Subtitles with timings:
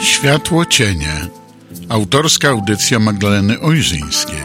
[0.00, 1.28] Światło cienie.
[1.88, 4.42] Autorska audycja Magdaleny Ojrzyńskiej.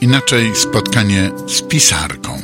[0.00, 2.38] Inaczej spotkanie z pisarką.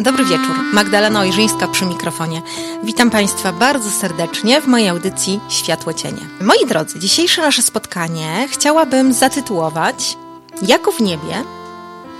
[0.00, 0.56] Dobry wieczór.
[0.72, 2.42] Magdalena Ojrzyńska przy mikrofonie.
[2.84, 6.20] Witam Państwa bardzo serdecznie w mojej audycji Światło Cienie.
[6.40, 10.16] Moi drodzy, dzisiejsze nasze spotkanie chciałabym zatytułować
[10.62, 11.44] Jako w niebie,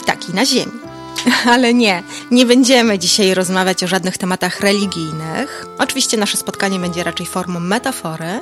[0.06, 0.72] tak i na ziemi.
[1.54, 5.66] Ale nie, nie będziemy dzisiaj rozmawiać o żadnych tematach religijnych.
[5.78, 8.40] Oczywiście nasze spotkanie będzie raczej formą metafory,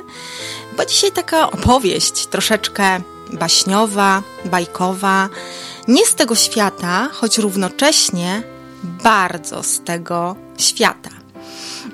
[0.77, 5.29] bo dzisiaj taka opowieść troszeczkę baśniowa, bajkowa,
[5.87, 8.52] nie z tego świata, choć równocześnie
[8.83, 11.09] bardzo z tego świata.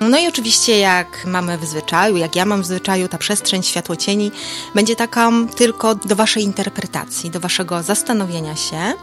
[0.01, 4.31] No i oczywiście, jak mamy w zwyczaju, jak ja mam w zwyczaju, ta przestrzeń światłocieni
[4.75, 8.93] będzie taka tylko do Waszej interpretacji, do Waszego zastanowienia się.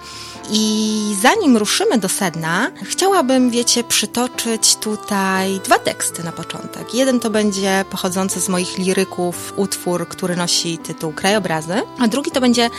[0.50, 6.94] I zanim ruszymy do sedna, chciałabym, wiecie, przytoczyć tutaj dwa teksty na początek.
[6.94, 12.40] Jeden to będzie pochodzący z moich liryków utwór, który nosi tytuł Krajobrazy, a drugi to
[12.40, 12.70] będzie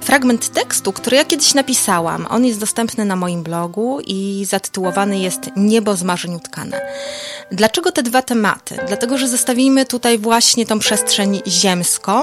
[0.00, 2.26] fragment tekstu, który ja kiedyś napisałam.
[2.30, 6.80] On jest dostępny na moim blogu i zatytułowany jest Niebo z marzeń utkane.
[7.52, 8.76] Dlaczego te dwa tematy?
[8.86, 12.22] Dlatego, że zostawimy tutaj właśnie tą przestrzeń ziemską,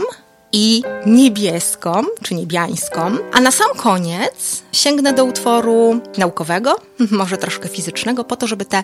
[0.54, 3.18] i niebieską, czy niebiańską.
[3.34, 6.76] A na sam koniec sięgnę do utworu naukowego,
[7.12, 8.84] może troszkę fizycznego, po to, żeby te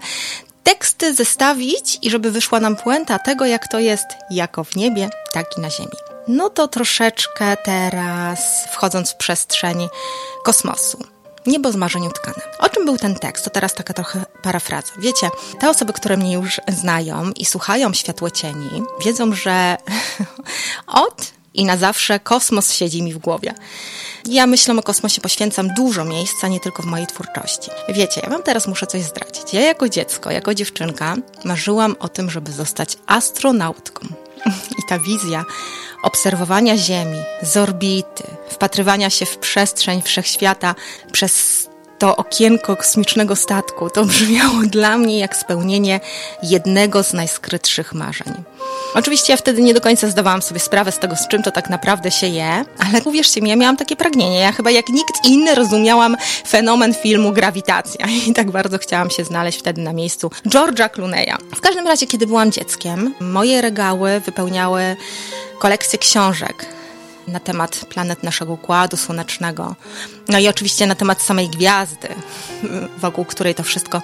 [0.63, 5.45] teksty zestawić i żeby wyszła nam puenta tego, jak to jest jako w niebie, tak
[5.57, 6.06] i na ziemi.
[6.28, 8.39] No to troszeczkę teraz
[8.72, 9.88] wchodząc w przestrzeń
[10.44, 11.03] kosmosu.
[11.46, 12.41] Niebo z utkane.
[12.59, 13.44] O czym był ten tekst?
[13.44, 14.88] To teraz taka trochę parafraza.
[14.97, 15.29] Wiecie,
[15.59, 19.78] te osoby, które mnie już znają i słuchają Światło Cieni, wiedzą, że
[20.88, 23.53] od i na zawsze kosmos siedzi mi w głowie.
[24.25, 27.72] Ja myślę o kosmosie poświęcam dużo miejsca, nie tylko w mojej twórczości.
[27.90, 29.53] Wiecie, ja wam teraz muszę coś zdradzić.
[29.53, 31.16] Ja jako dziecko, jako dziewczynka
[31.46, 34.07] marzyłam o tym, żeby zostać astronautką.
[34.80, 35.46] I ta wizja
[36.03, 40.75] obserwowania Ziemi z orbity, wpatrywania się w przestrzeń wszechświata
[41.12, 41.34] przez
[42.00, 46.00] to okienko kosmicznego statku, to brzmiało dla mnie jak spełnienie
[46.44, 48.34] jednego z najskrytszych marzeń.
[48.94, 51.69] Oczywiście ja wtedy nie do końca zdawałam sobie sprawę z tego, z czym to tak
[51.69, 54.40] naprawdę się je, ale uwierzcie mi, ja miałam takie pragnienie.
[54.40, 59.59] Ja chyba jak nikt inny rozumiałam fenomen filmu Grawitacja i tak bardzo chciałam się znaleźć
[59.59, 61.38] wtedy na miejscu George'a Clooney'a.
[61.56, 64.96] W każdym razie, kiedy byłam dzieckiem, moje regały wypełniały
[65.59, 66.76] kolekcje książek
[67.27, 69.75] na temat planet naszego układu słonecznego.
[70.27, 72.07] No i oczywiście na temat samej gwiazdy,
[72.97, 74.01] wokół której to wszystko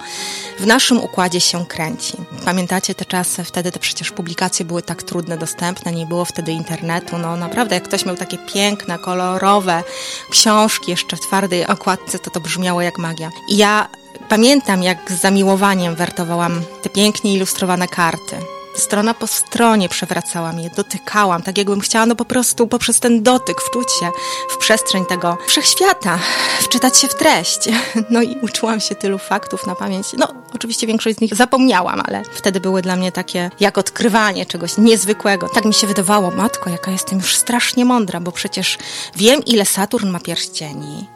[0.58, 2.16] w naszym układzie się kręci.
[2.44, 3.44] Pamiętacie te czasy?
[3.44, 7.18] Wtedy to przecież publikacje były tak trudne, dostępne, nie było wtedy internetu.
[7.18, 9.82] No naprawdę, jak ktoś miał takie piękne, kolorowe
[10.30, 13.30] książki jeszcze w twardej okładce, to to brzmiało jak magia.
[13.48, 13.88] I ja
[14.28, 18.36] pamiętam, jak z zamiłowaniem wertowałam te pięknie ilustrowane karty
[18.74, 23.60] strona po stronie przewracałam je, dotykałam, tak jakbym chciała no po prostu poprzez ten dotyk
[23.60, 24.10] wczuć się
[24.50, 26.18] w przestrzeń tego wszechświata,
[26.60, 27.60] wczytać się w treść.
[28.10, 30.06] No i uczyłam się tylu faktów na pamięć.
[30.18, 34.78] No, oczywiście większość z nich zapomniałam, ale wtedy były dla mnie takie jak odkrywanie czegoś
[34.78, 35.48] niezwykłego.
[35.48, 38.78] Tak mi się wydawało, matko, jaka jestem już strasznie mądra, bo przecież
[39.16, 41.08] wiem, ile Saturn ma pierścieni,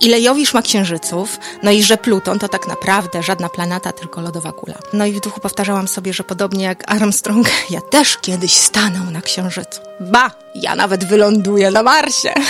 [0.00, 4.52] ile Jowisz ma księżyców, no i że Pluton to tak naprawdę żadna planeta, tylko lodowa
[4.52, 4.78] kula.
[4.92, 9.22] No i w duchu powtarzałam sobie, że podobnie jak Armstrong, ja też kiedyś stanę na
[9.22, 9.80] księżycu.
[10.00, 12.34] Ba, ja nawet wyląduję na Marsie.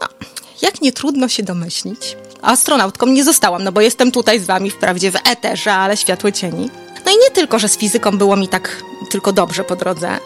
[0.00, 0.06] No,
[0.62, 2.16] jak nie trudno się domyślić.
[2.42, 6.70] Astronautką nie zostałam, no bo jestem tutaj z wami wprawdzie w eterze, ale światło cieni.
[7.06, 10.18] No i nie tylko, że z fizyką było mi tak tylko dobrze po drodze,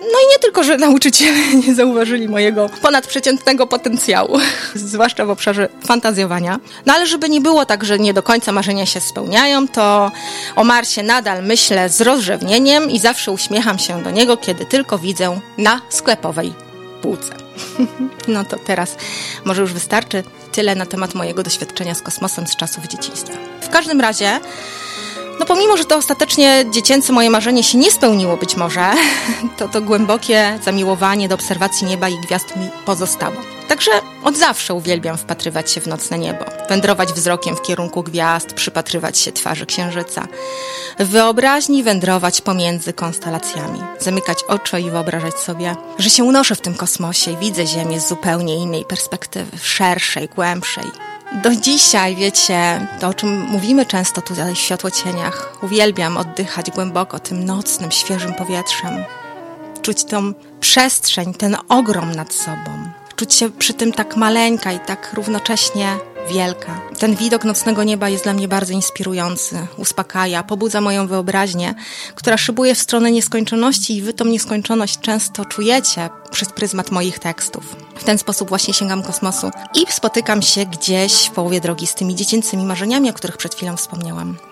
[0.00, 4.38] no i nie tylko, że nauczyciele nie zauważyli mojego ponadprzeciętnego potencjału,
[4.74, 6.60] zwłaszcza w obszarze fantazjowania.
[6.86, 10.12] No ale żeby nie było tak, że nie do końca marzenia się spełniają, to
[10.56, 15.40] o Marsie nadal myślę z rozrzewnieniem i zawsze uśmiecham się do niego, kiedy tylko widzę
[15.58, 16.52] na sklepowej
[17.02, 17.34] półce.
[18.28, 18.96] No to teraz
[19.44, 23.32] może już wystarczy tyle na temat mojego doświadczenia z kosmosem z czasów dzieciństwa.
[23.60, 24.40] W każdym razie
[25.40, 28.92] no pomimo, że to ostatecznie dziecięce moje marzenie się nie spełniło być może,
[29.58, 33.36] to to głębokie zamiłowanie do obserwacji nieba i gwiazd mi pozostało.
[33.68, 33.90] Także
[34.24, 39.32] od zawsze uwielbiam wpatrywać się w nocne niebo, wędrować wzrokiem w kierunku gwiazd, przypatrywać się
[39.32, 40.28] twarzy księżyca.
[40.98, 46.74] W wyobraźni wędrować pomiędzy konstelacjami, zamykać oczy i wyobrażać sobie, że się unoszę w tym
[46.74, 51.09] kosmosie i widzę Ziemię z zupełnie innej perspektywy, szerszej, głębszej.
[51.32, 57.44] Do dzisiaj, wiecie, to o czym mówimy często tutaj w światłocieniach, uwielbiam oddychać głęboko tym
[57.44, 59.04] nocnym, świeżym powietrzem,
[59.82, 62.99] czuć tą przestrzeń, ten ogrom nad sobą.
[63.20, 65.96] Czuć się przy tym tak maleńka i tak równocześnie
[66.30, 66.80] wielka.
[66.98, 71.74] Ten widok nocnego nieba jest dla mnie bardzo inspirujący, uspokaja, pobudza moją wyobraźnię,
[72.14, 77.76] która szybuje w stronę nieskończoności i wy tą nieskończoność często czujecie przez pryzmat moich tekstów.
[77.96, 82.14] W ten sposób właśnie sięgam kosmosu i spotykam się gdzieś w połowie drogi z tymi
[82.14, 84.49] dziecięcymi marzeniami, o których przed chwilą wspomniałam.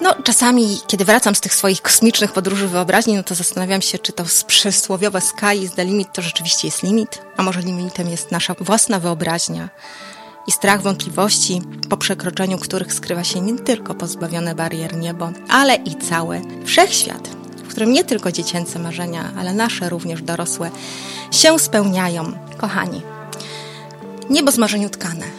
[0.00, 4.12] No, czasami, kiedy wracam z tych swoich kosmicznych podróży wyobraźni, no to zastanawiam się, czy
[4.12, 8.54] to przysłowiowe sky is the limit to rzeczywiście jest limit, a może limitem jest nasza
[8.60, 9.68] własna wyobraźnia
[10.46, 15.94] i strach wątpliwości, po przekroczeniu których skrywa się nie tylko pozbawione barier niebo, ale i
[15.94, 17.28] cały wszechświat,
[17.64, 20.70] w którym nie tylko dziecięce marzenia, ale nasze również dorosłe
[21.30, 22.32] się spełniają.
[22.56, 23.02] Kochani,
[24.30, 25.35] niebo z marzeń utkane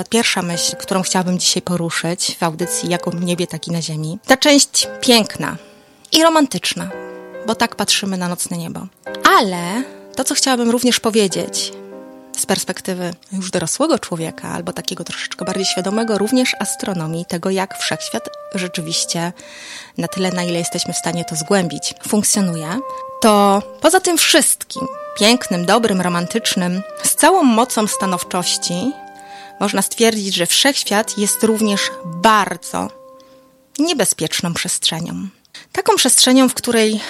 [0.00, 3.82] ta pierwsza myśl, którą chciałabym dzisiaj poruszyć w audycji jako w niebie, tak i na
[3.82, 4.18] ziemi.
[4.26, 5.56] Ta część piękna
[6.12, 6.90] i romantyczna,
[7.46, 8.86] bo tak patrzymy na nocne niebo.
[9.36, 9.82] Ale
[10.16, 11.72] to, co chciałabym również powiedzieć
[12.36, 18.28] z perspektywy już dorosłego człowieka, albo takiego troszeczkę bardziej świadomego również astronomii, tego jak wszechświat
[18.54, 19.32] rzeczywiście
[19.98, 22.78] na tyle, na ile jesteśmy w stanie to zgłębić, funkcjonuje,
[23.22, 24.82] to poza tym wszystkim,
[25.18, 28.92] pięknym, dobrym, romantycznym, z całą mocą stanowczości,
[29.60, 32.88] można stwierdzić, że wszechświat jest również bardzo
[33.78, 35.28] niebezpieczną przestrzenią.
[35.72, 37.00] Taką przestrzenią, w której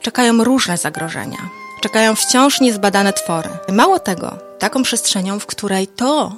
[0.00, 1.50] czekają różne zagrożenia,
[1.82, 3.50] czekają wciąż niezbadane twory.
[3.72, 6.36] Mało tego, taką przestrzenią, w której to,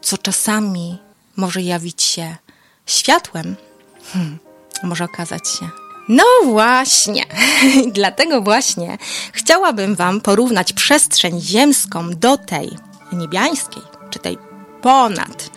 [0.00, 0.98] co czasami
[1.36, 2.36] może jawić się
[2.86, 3.56] światłem,
[4.12, 4.38] hmm,
[4.82, 5.68] może okazać się.
[6.08, 7.24] No właśnie,
[7.92, 8.98] dlatego właśnie
[9.32, 12.70] chciałabym Wam porównać przestrzeń ziemską do tej
[13.12, 14.38] niebiańskiej, czy tej
[14.86, 15.50] ponad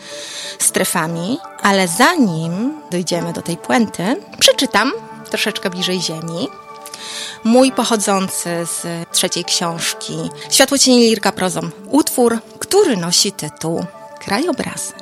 [0.60, 4.04] strefami, ale zanim dojdziemy do tej puenty,
[4.40, 4.92] przeczytam
[5.30, 6.48] troszeczkę bliżej Ziemi.
[7.44, 13.86] Mój pochodzący z trzeciej książki Światłocieni Lirka Prozą utwór, który nosi tytuł
[14.20, 14.99] Krajobrazy.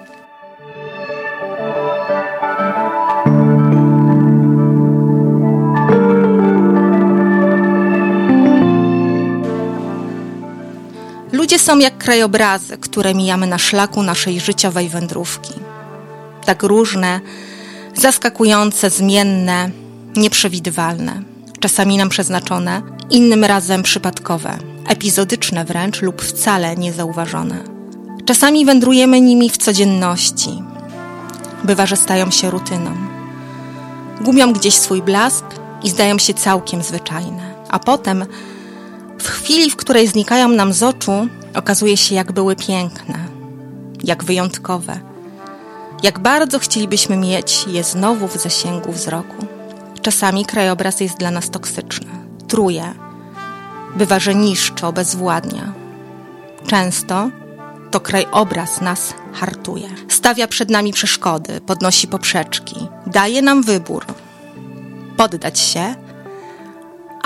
[11.58, 15.54] Ludzie są jak krajobrazy, które mijamy na szlaku naszej życiowej wędrówki.
[16.46, 17.20] Tak różne,
[17.96, 19.70] zaskakujące, zmienne,
[20.16, 21.22] nieprzewidywalne,
[21.60, 24.58] czasami nam przeznaczone, innym razem przypadkowe,
[24.88, 27.64] epizodyczne wręcz lub wcale niezauważone.
[28.26, 30.50] Czasami wędrujemy nimi w codzienności.
[31.64, 32.92] Bywa, że stają się rutyną.
[34.22, 35.46] Gubią gdzieś swój blask
[35.84, 38.26] i zdają się całkiem zwyczajne, a potem
[39.20, 41.28] w chwili, w której znikają nam z oczu,
[41.58, 43.20] okazuje się, jak były piękne,
[44.04, 45.00] jak wyjątkowe,
[46.04, 49.46] jak bardzo chcielibyśmy mieć je znowu w zasięgu wzroku.
[50.02, 52.12] Czasami krajobraz jest dla nas toksyczny,
[52.48, 52.94] truje,
[53.96, 55.74] bywa, że niszczy, obezwładnia.
[56.68, 57.30] Często
[57.92, 59.90] to krajobraz nas hartuje.
[60.08, 64.06] Stawia przed nami przeszkody, podnosi poprzeczki, daje nam wybór:
[65.18, 65.96] poddać się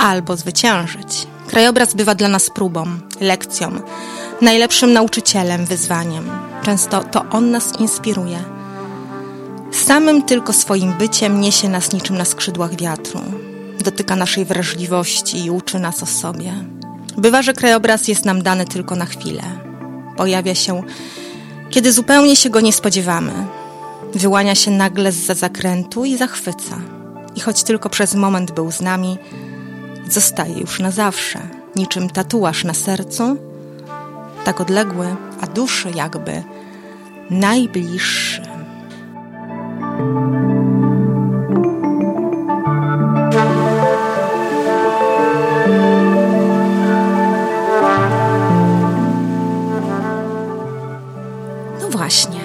[0.01, 1.27] albo zwyciężyć.
[1.48, 2.86] Krajobraz bywa dla nas próbą,
[3.20, 3.81] lekcją,
[4.41, 6.29] najlepszym nauczycielem, wyzwaniem.
[6.63, 8.39] Często to on nas inspiruje.
[9.72, 13.22] Samym tylko swoim byciem niesie nas niczym na skrzydłach wiatru.
[13.79, 16.53] Dotyka naszej wrażliwości i uczy nas o sobie.
[17.17, 19.43] Bywa, że krajobraz jest nam dany tylko na chwilę.
[20.17, 20.84] Pojawia się,
[21.70, 23.34] kiedy zupełnie się go nie spodziewamy.
[24.13, 26.77] Wyłania się nagle z za zakrętu i zachwyca.
[27.36, 29.17] I choć tylko przez moment był z nami,
[30.10, 31.39] zostaje już na zawsze,
[31.75, 33.38] niczym tatuaż na sercu,
[34.43, 36.43] tak odległy, a duszy jakby
[37.29, 38.41] najbliższy.
[51.81, 52.39] No właśnie,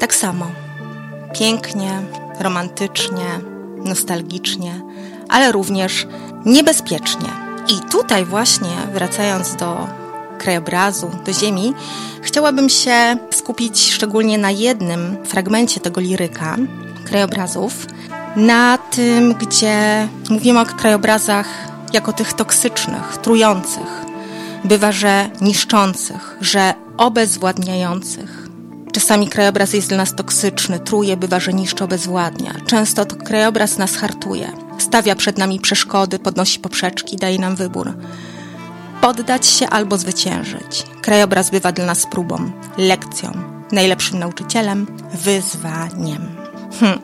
[0.00, 0.46] tak samo.
[1.34, 2.00] Pięknie,
[2.40, 3.40] romantycznie,
[3.84, 4.80] nostalgicznie,
[5.28, 6.06] ale również
[6.48, 7.28] niebezpiecznie.
[7.68, 9.88] I tutaj właśnie, wracając do
[10.38, 11.74] krajobrazu, do ziemi,
[12.22, 16.56] chciałabym się skupić szczególnie na jednym fragmencie tego liryka,
[17.04, 17.86] krajobrazów,
[18.36, 21.46] na tym, gdzie mówimy o krajobrazach
[21.92, 24.04] jako tych toksycznych, trujących,
[24.64, 28.48] bywa, że niszczących, że obezwładniających.
[28.92, 32.54] Czasami krajobraz jest dla nas toksyczny, truje, bywa, że niszczy, obezwładnia.
[32.66, 34.52] Często to krajobraz nas hartuje,
[34.88, 37.92] stawia przed nami przeszkody, podnosi poprzeczki, daje nam wybór.
[39.00, 40.84] Poddać się albo zwyciężyć.
[41.02, 43.32] Krajobraz bywa dla nas próbą, lekcją,
[43.72, 46.36] najlepszym nauczycielem, wyzwaniem.
[46.80, 47.00] Hm.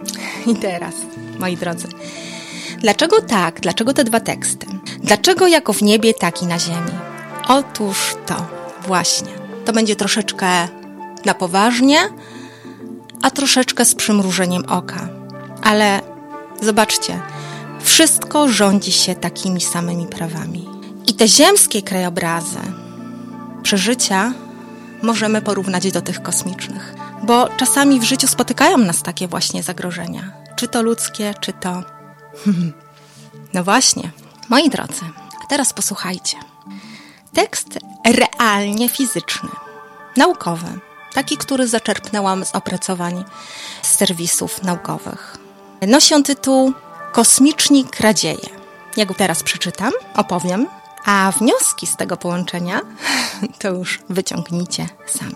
[0.47, 0.95] I teraz,
[1.39, 1.89] moi drodzy,
[2.79, 3.61] dlaczego tak?
[3.61, 4.67] Dlaczego te dwa teksty?
[5.03, 6.93] Dlaczego jako w niebie, tak i na ziemi?
[7.49, 8.47] Otóż to,
[8.87, 9.33] właśnie.
[9.65, 10.69] To będzie troszeczkę
[11.25, 11.99] na poważnie,
[13.23, 15.09] a troszeczkę z przymrużeniem oka.
[15.63, 16.01] Ale
[16.63, 17.21] zobaczcie,
[17.85, 20.69] wszystko rządzi się takimi samymi prawami.
[21.07, 22.59] I te ziemskie krajobrazy,
[23.63, 24.33] przeżycia
[25.03, 30.33] możemy porównać do tych kosmicznych, bo czasami w życiu spotykają nas takie właśnie zagrożenia.
[30.57, 31.83] Czy to ludzkie, czy to.
[33.55, 34.11] No właśnie,
[34.49, 35.05] moi drodzy,
[35.45, 36.37] a teraz posłuchajcie.
[37.33, 39.49] Tekst realnie fizyczny,
[40.17, 40.67] naukowy,
[41.13, 43.25] taki, który zaczerpnęłam z opracowań
[43.83, 45.37] z serwisów naukowych.
[45.87, 46.73] Nosi on tytuł
[47.15, 48.49] Kosmiczni kradzieje.
[48.97, 50.67] Ja go teraz przeczytam, opowiem,
[51.05, 52.81] a wnioski z tego połączenia
[53.61, 55.35] to już wyciągnijcie sami.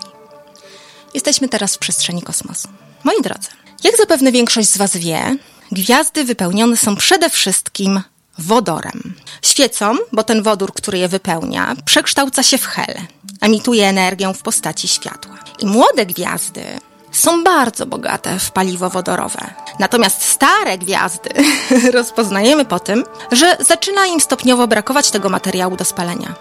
[1.15, 2.69] Jesteśmy teraz w przestrzeni kosmosu.
[3.05, 3.49] Moi drodzy,
[3.85, 5.37] jak zapewne większość z Was wie,
[5.73, 8.01] gwiazdy wypełnione są przede wszystkim
[8.39, 9.15] wodorem.
[9.43, 12.95] Świecą, bo ten wodór, który je wypełnia, przekształca się w hel,
[13.41, 15.39] emituje energię w postaci światła.
[15.59, 16.65] I młode gwiazdy
[17.13, 19.55] są bardzo bogate w paliwo wodorowe.
[19.79, 21.31] Natomiast stare gwiazdy
[21.93, 26.35] rozpoznajemy po tym, że zaczyna im stopniowo brakować tego materiału do spalenia.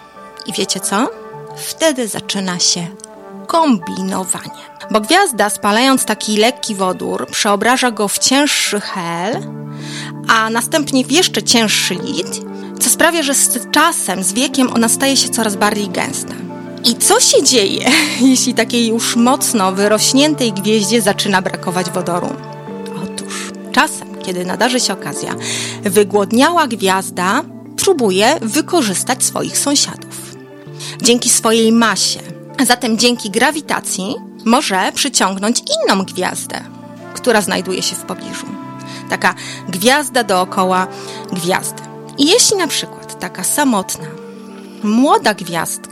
[0.45, 1.09] I wiecie co?
[1.57, 2.87] Wtedy zaczyna się
[3.47, 4.67] kombinowanie.
[4.91, 9.47] Bo gwiazda, spalając taki lekki wodór, przeobraża go w cięższy hel,
[10.27, 12.41] a następnie w jeszcze cięższy lit,
[12.79, 16.46] co sprawia, że z czasem, z wiekiem ona staje się coraz bardziej gęsta.
[16.87, 17.91] I co się dzieje,
[18.31, 22.29] jeśli takiej już mocno wyrośniętej gwieździe zaczyna brakować wodoru?
[23.03, 25.35] Otóż czasem, kiedy nadarzy się okazja,
[25.83, 27.43] wygłodniała gwiazda
[27.77, 30.35] próbuje wykorzystać swoich sąsiadów.
[31.01, 32.19] Dzięki swojej masie,
[32.57, 34.15] a zatem dzięki grawitacji,
[34.45, 36.61] może przyciągnąć inną gwiazdę,
[37.13, 38.45] która znajduje się w pobliżu.
[39.09, 39.35] Taka
[39.69, 40.87] gwiazda dookoła
[41.33, 41.81] gwiazdy.
[42.17, 44.07] I jeśli na przykład taka samotna,
[44.83, 45.86] młoda gwiazdka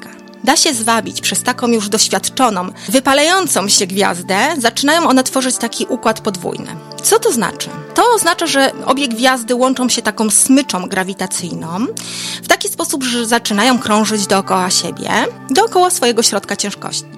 [0.46, 6.22] da się zwabić przez taką już doświadczoną, wypalającą się gwiazdę, zaczynają one tworzyć taki układ
[6.22, 6.76] podwójny.
[7.04, 7.70] Co to znaczy?
[7.96, 11.86] To oznacza, że obie gwiazdy łączą się taką smyczą grawitacyjną
[12.44, 15.10] w taki sposób, że zaczynają krążyć dookoła siebie,
[15.50, 17.15] dookoła swojego środka ciężkości.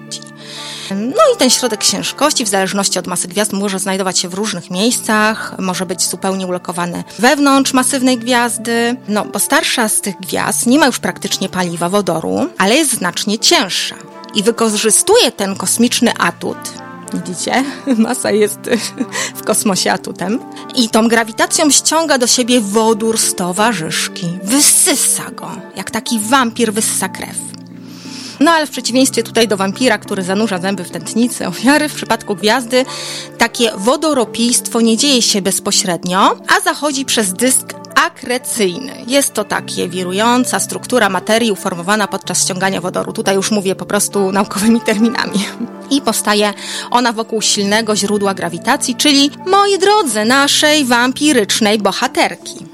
[0.96, 4.70] No i ten środek ciężkości, w zależności od masy gwiazd, może znajdować się w różnych
[4.70, 8.96] miejscach, może być zupełnie ulokowany wewnątrz masywnej gwiazdy.
[9.08, 13.38] No, bo starsza z tych gwiazd nie ma już praktycznie paliwa wodoru, ale jest znacznie
[13.38, 13.96] cięższa
[14.34, 16.58] i wykorzystuje ten kosmiczny atut.
[17.14, 17.64] Widzicie?
[17.98, 18.60] Masa jest
[19.40, 20.38] w kosmosie atutem.
[20.74, 24.38] I tą grawitacją ściąga do siebie wodór z towarzyszki.
[24.42, 27.57] Wysysa go, jak taki wampir wysysa krew.
[28.40, 32.34] No ale w przeciwieństwie tutaj do wampira, który zanurza zęby w tętnicy ofiary, w przypadku
[32.34, 32.84] gwiazdy
[33.38, 38.92] takie wodoropijstwo nie dzieje się bezpośrednio, a zachodzi przez dysk akrecyjny.
[39.06, 43.12] Jest to takie wirująca struktura materii uformowana podczas ściągania wodoru.
[43.12, 45.44] Tutaj już mówię po prostu naukowymi terminami.
[45.90, 46.52] I powstaje
[46.90, 52.67] ona wokół silnego źródła grawitacji, czyli, moi drodzy, naszej wampirycznej bohaterki.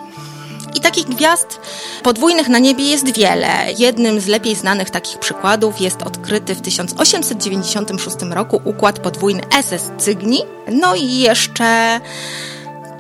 [0.74, 1.60] I takich gwiazd
[2.02, 3.48] podwójnych na niebie jest wiele.
[3.78, 10.38] Jednym z lepiej znanych takich przykładów jest odkryty w 1896 roku układ podwójny SS Cygni.
[10.72, 12.00] No i jeszcze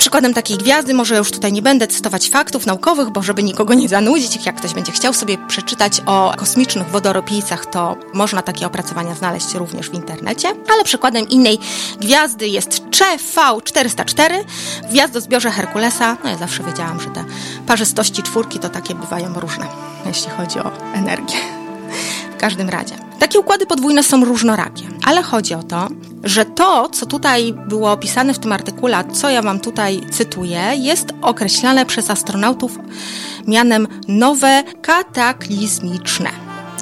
[0.04, 3.88] Przykładem takiej gwiazdy, może już tutaj nie będę cytować faktów naukowych, bo żeby nikogo nie
[3.88, 9.54] zanudzić, jak ktoś będzie chciał sobie przeczytać o kosmicznych wodoropijcach, to można takie opracowania znaleźć
[9.54, 10.48] również w internecie.
[10.48, 11.58] Ale przykładem innej
[12.00, 14.44] gwiazdy jest CV404
[14.84, 16.16] w gwiazdozbiorze Herkulesa.
[16.24, 17.24] No ja zawsze wiedziałam, że te
[17.66, 19.66] parzystości czwórki to takie bywają różne,
[20.06, 21.36] jeśli chodzi o energię.
[22.36, 23.03] W każdym razie.
[23.24, 25.88] Takie układy podwójne są różnorakie, ale chodzi o to,
[26.24, 31.12] że to, co tutaj było opisane w tym artykule, co ja Wam tutaj cytuję, jest
[31.22, 32.78] określane przez astronautów
[33.46, 36.30] mianem nowe kataklizmiczne.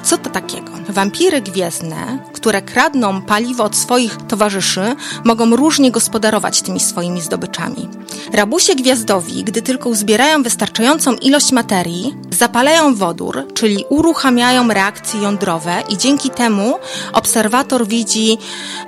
[0.03, 0.72] Co to takiego?
[0.89, 7.89] Wampiry gwiezdne, które kradną paliwo od swoich towarzyszy, mogą różnie gospodarować tymi swoimi zdobyczami.
[8.33, 15.97] Rabusie gwiazdowi, gdy tylko uzbierają wystarczającą ilość materii, zapalają wodór, czyli uruchamiają reakcje jądrowe i
[15.97, 16.75] dzięki temu
[17.13, 18.37] obserwator widzi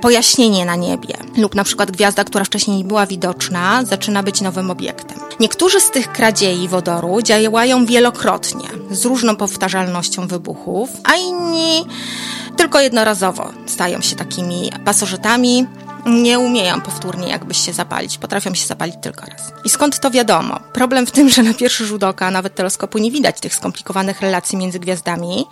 [0.01, 1.17] pojaśnienie na niebie.
[1.37, 5.24] Lub na przykład gwiazda, która wcześniej nie była widoczna, zaczyna być nowym obiektem.
[5.39, 11.85] Niektórzy z tych kradziei wodoru działają wielokrotnie, z różną powtarzalnością wybuchów, a inni
[12.57, 15.67] tylko jednorazowo stają się takimi pasożytami,
[16.05, 19.41] nie umieją powtórnie jakby się zapalić, potrafią się zapalić tylko raz.
[19.65, 20.59] I skąd to wiadomo?
[20.73, 24.57] Problem w tym, że na pierwszy rzut oka nawet teleskopu nie widać tych skomplikowanych relacji
[24.57, 25.45] między gwiazdami,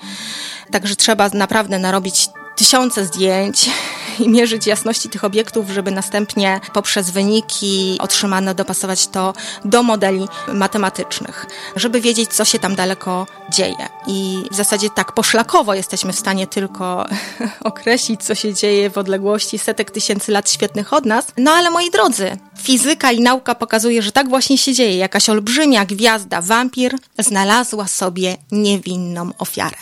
[0.71, 3.69] także trzeba naprawdę narobić tysiące zdjęć
[4.19, 9.33] i mierzyć jasności tych obiektów, żeby następnie poprzez wyniki otrzymane dopasować to
[9.65, 11.45] do modeli matematycznych,
[11.75, 13.89] żeby wiedzieć, co się tam daleko dzieje.
[14.07, 17.05] I w zasadzie tak poszlakowo jesteśmy w stanie tylko
[17.63, 21.25] określić, co się dzieje w odległości setek tysięcy lat świetnych od nas.
[21.37, 24.97] No ale moi drodzy, fizyka i nauka pokazuje, że tak właśnie się dzieje.
[24.97, 29.77] Jakaś olbrzymia gwiazda, wampir, znalazła sobie niewinną ofiarę.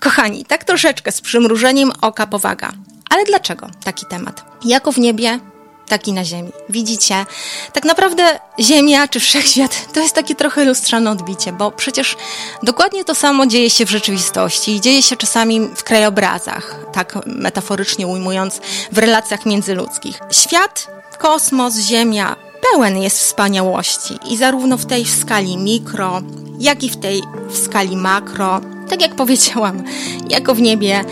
[0.00, 2.72] Kochani, tak troszeczkę z przymrużeniem oka powaga.
[3.10, 4.44] Ale dlaczego taki temat?
[4.64, 5.40] Jako w niebie,
[5.88, 6.52] tak i na Ziemi.
[6.68, 7.26] Widzicie,
[7.72, 12.16] tak naprawdę Ziemia czy wszechświat to jest takie trochę lustrzane odbicie, bo przecież
[12.62, 18.06] dokładnie to samo dzieje się w rzeczywistości i dzieje się czasami w krajobrazach, tak metaforycznie
[18.06, 18.60] ujmując,
[18.92, 20.18] w relacjach międzyludzkich.
[20.30, 20.88] Świat,
[21.18, 22.36] kosmos, Ziemia
[22.72, 26.22] pełen jest wspaniałości i zarówno w tej w skali mikro,
[26.58, 28.60] jak i w tej w skali makro.
[28.88, 29.82] Tak jak powiedziałam,
[30.30, 31.04] jako w niebie,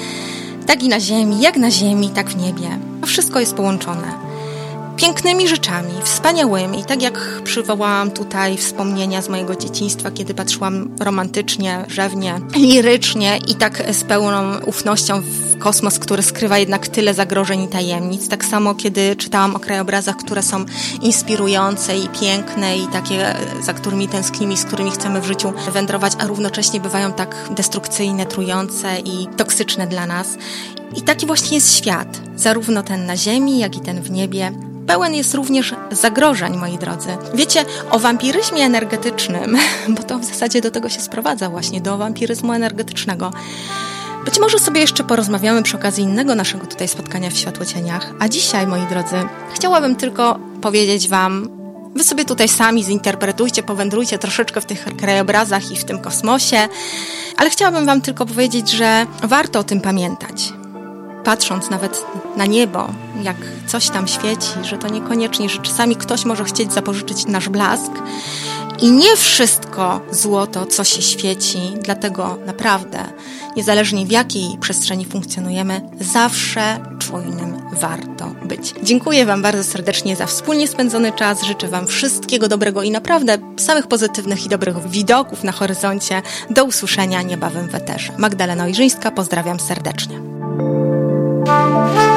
[0.66, 2.78] tak i na ziemi, jak na ziemi, tak w niebie.
[3.06, 4.23] Wszystko jest połączone
[4.96, 12.40] pięknymi rzeczami, wspaniałymi, tak jak przywołałam tutaj wspomnienia z mojego dzieciństwa, kiedy patrzyłam romantycznie, rzewnie,
[12.56, 18.28] lirycznie i tak z pełną ufnością w kosmos, który skrywa jednak tyle zagrożeń i tajemnic.
[18.28, 20.64] Tak samo, kiedy czytałam o krajobrazach, które są
[21.02, 26.26] inspirujące i piękne i takie, za którymi tęsknimy, z którymi chcemy w życiu wędrować, a
[26.26, 30.28] równocześnie bywają tak destrukcyjne, trujące i toksyczne dla nas.
[30.96, 34.52] I taki właśnie jest świat, zarówno ten na Ziemi, jak i ten w niebie
[34.86, 37.08] pełen jest również zagrożeń, moi drodzy.
[37.34, 39.56] Wiecie, o wampiryzmie energetycznym,
[39.96, 43.32] bo to w zasadzie do tego się sprowadza właśnie, do wampiryzmu energetycznego.
[44.24, 48.12] Być może sobie jeszcze porozmawiamy przy okazji innego naszego tutaj spotkania w Światłocieniach.
[48.20, 49.16] A dzisiaj, moi drodzy,
[49.54, 51.48] chciałabym tylko powiedzieć Wam,
[51.94, 56.68] Wy sobie tutaj sami zinterpretujcie, powędrujcie troszeczkę w tych krajobrazach i w tym kosmosie,
[57.36, 60.52] ale chciałabym Wam tylko powiedzieć, że warto o tym pamiętać
[61.24, 62.06] patrząc nawet
[62.36, 62.88] na niebo,
[63.22, 67.92] jak coś tam świeci, że to niekoniecznie, że czasami ktoś może chcieć zapożyczyć nasz blask.
[68.80, 72.98] I nie wszystko złoto, co się świeci, dlatego naprawdę,
[73.56, 78.74] niezależnie w jakiej przestrzeni funkcjonujemy, zawsze czujnym warto być.
[78.82, 81.42] Dziękuję Wam bardzo serdecznie za wspólnie spędzony czas.
[81.42, 86.22] Życzę Wam wszystkiego dobrego i naprawdę samych pozytywnych i dobrych widoków na horyzoncie.
[86.50, 88.12] Do usłyszenia niebawem w eterze.
[88.18, 90.33] Magdalena Ojrzyńska, pozdrawiam serdecznie.
[91.54, 92.13] Música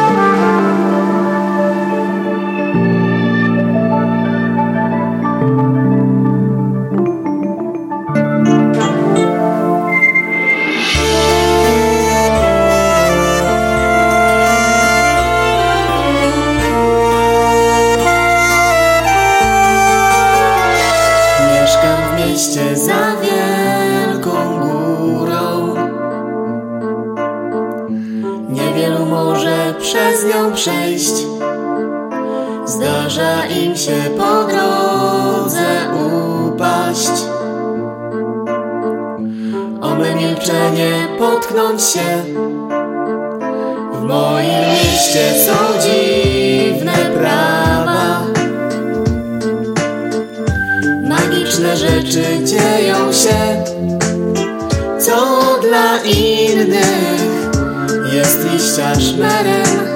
[30.57, 31.13] przejść.
[32.65, 37.11] Zdarza im się po drodze upaść.
[39.81, 42.23] O me milczenie potknąć się.
[43.93, 48.25] W moim mieście są dziwne prawa.
[51.09, 53.63] Magiczne rzeczy dzieją się,
[54.99, 55.15] co
[55.61, 57.26] dla innych
[58.17, 59.87] jest liścia szmerem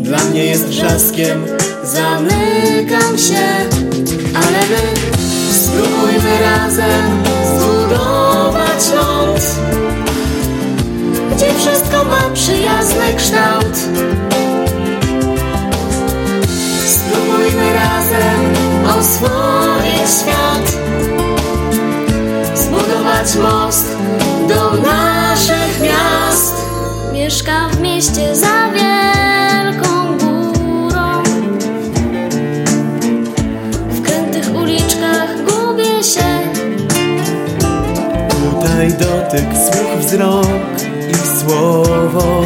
[0.00, 1.44] dla mnie jest wrzaskiem
[1.84, 3.46] Zamykam się,
[4.34, 4.94] ale my
[5.52, 9.40] spróbujmy razem zbudować ląd
[11.36, 13.78] Gdzie wszystko ma przyjazny kształt.
[16.86, 18.54] Spróbujmy razem
[18.98, 20.78] oswoić świat
[22.54, 23.96] Zbudować most
[24.48, 25.57] do miast
[27.28, 29.74] Mieszkam w mieście zawier
[36.02, 36.50] się.
[38.60, 40.46] Znaj dotyk, słuch, wzrok
[41.10, 42.42] i słowo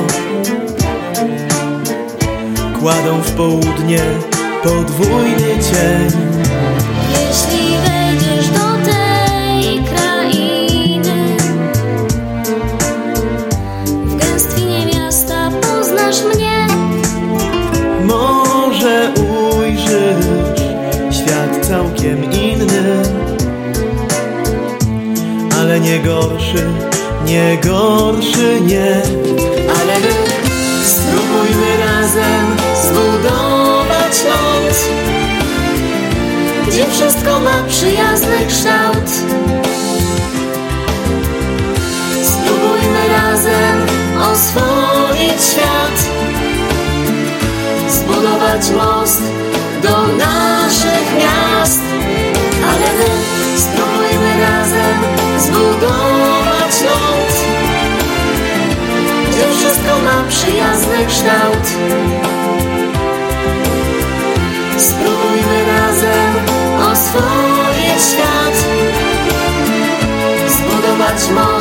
[2.81, 4.01] Kładą w południe
[4.63, 6.22] podwójny cień
[48.53, 49.23] Most
[49.83, 51.81] do naszych miast.
[52.69, 53.11] Ale my
[53.57, 54.97] spróbujmy razem
[55.39, 57.35] zbudować ląd
[59.31, 61.67] Gdzie wszystko ma przyjazny kształt.
[64.77, 66.33] Spróbujmy razem
[66.93, 68.57] oswoić świat
[70.49, 71.52] Zbudować most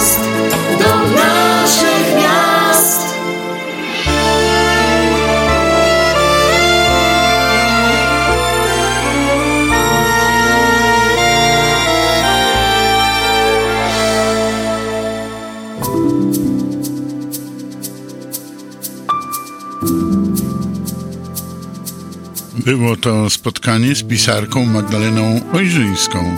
[22.66, 26.38] Było to spotkanie z pisarką Magdaleną Ojrzyńską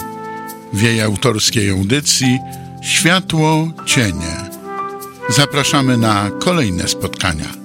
[0.73, 2.39] w jej autorskiej audycji
[2.81, 4.49] Światło Cienie.
[5.29, 7.63] Zapraszamy na kolejne spotkania.